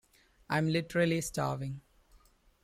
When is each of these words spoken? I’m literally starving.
I’m 0.49 0.65
literally 0.69 1.21
starving. 1.21 1.81